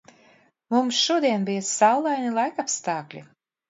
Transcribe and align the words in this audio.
Mums 0.75 1.03
šodien 1.09 1.47
bija 1.51 1.69
saulaini 1.69 2.35
laikapstākļi. 2.43 3.29